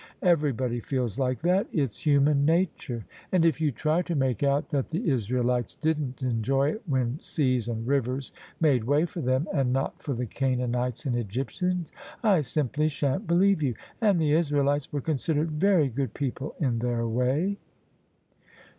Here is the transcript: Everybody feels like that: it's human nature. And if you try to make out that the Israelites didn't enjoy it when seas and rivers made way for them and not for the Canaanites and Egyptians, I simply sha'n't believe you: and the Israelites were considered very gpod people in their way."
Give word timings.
Everybody 0.23 0.79
feels 0.79 1.19
like 1.19 1.41
that: 1.41 1.67
it's 1.71 2.07
human 2.07 2.43
nature. 2.43 3.05
And 3.31 3.45
if 3.45 3.61
you 3.61 3.71
try 3.71 4.01
to 4.01 4.15
make 4.15 4.41
out 4.41 4.69
that 4.69 4.89
the 4.89 5.07
Israelites 5.07 5.75
didn't 5.75 6.23
enjoy 6.23 6.71
it 6.71 6.81
when 6.87 7.19
seas 7.19 7.67
and 7.67 7.85
rivers 7.85 8.31
made 8.59 8.85
way 8.85 9.05
for 9.05 9.21
them 9.21 9.47
and 9.53 9.71
not 9.71 10.01
for 10.01 10.15
the 10.15 10.25
Canaanites 10.25 11.05
and 11.05 11.15
Egyptians, 11.15 11.91
I 12.23 12.41
simply 12.41 12.87
sha'n't 12.87 13.27
believe 13.27 13.61
you: 13.61 13.75
and 14.01 14.19
the 14.19 14.31
Israelites 14.31 14.91
were 14.91 15.01
considered 15.01 15.51
very 15.51 15.87
gpod 15.87 16.15
people 16.15 16.55
in 16.59 16.79
their 16.79 17.05
way." 17.07 17.59